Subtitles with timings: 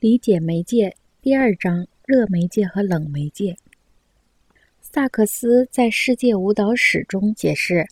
[0.00, 3.54] 理解媒介第二章：热媒介和冷媒介。
[4.80, 7.86] 萨克斯在《世界舞蹈史》中解释，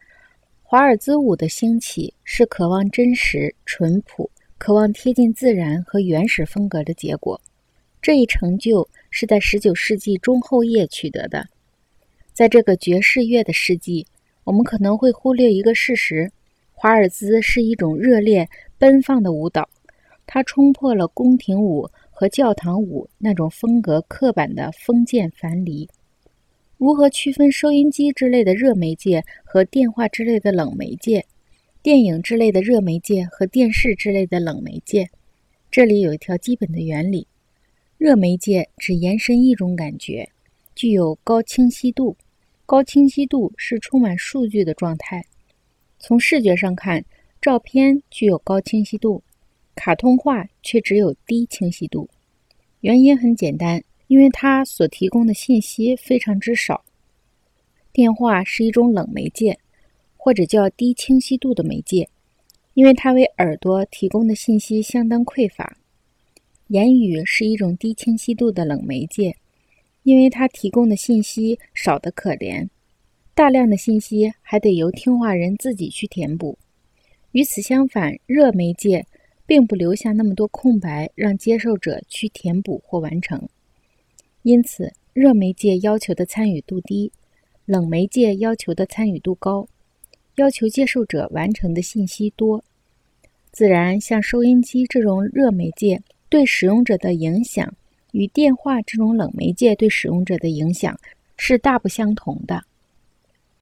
[0.62, 7.38] 华尔兹舞的兴起是渴望真实、淳朴、渴望贴近自然和原始风格的结果。
[8.00, 11.46] 这一成就是在19世纪中后叶取得的。
[12.32, 14.06] 在这个爵士乐的世纪，
[14.44, 16.32] 我们可能会忽略一个事实：
[16.72, 18.48] 华尔兹是一种热烈、
[18.78, 19.68] 奔放的舞蹈。
[20.30, 25.88] 它冲破了宫廷舞和教堂舞那种风格刻板的封建樊篱。
[26.76, 31.24] 如何区分收音机之类的热媒介和电话之类的冷媒介？
[31.82, 35.08] 电影之类的热媒介和电视之类的冷媒介？
[35.70, 37.26] 这里有一条基本的原理：
[37.96, 40.28] 热媒介只延伸一种感觉，
[40.74, 42.14] 具有高清晰度。
[42.66, 45.24] 高清晰度是充满数据的状态。
[45.98, 47.02] 从视觉上看，
[47.40, 49.22] 照片具有高清晰度。
[49.78, 52.10] 卡通画却只有低清晰度，
[52.80, 56.84] 原因很简单，因为它所提供的信息非常之少。
[57.92, 59.56] 电话是一种冷媒介，
[60.16, 62.08] 或者叫低清晰度的媒介，
[62.74, 65.78] 因为它为耳朵提供的信息相当匮乏。
[66.66, 69.36] 言语是一种低清晰度的冷媒介，
[70.02, 72.68] 因为它提供的信息少得可怜，
[73.32, 76.58] 大量的信息还得由听话人自己去填补。
[77.30, 79.06] 与此相反，热媒介。
[79.48, 83.48] 并不留下那么多空白让接受者去填补或完成，
[84.42, 87.10] 因此热媒介要求的参与度低，
[87.64, 89.66] 冷媒介要求的参与度高，
[90.34, 92.62] 要求接受者完成的信息多。
[93.50, 97.74] 自然，像收音机这种热媒介对使用者的影响，
[98.12, 100.94] 与电话这种冷媒介对使用者的影响
[101.38, 102.62] 是大不相同的。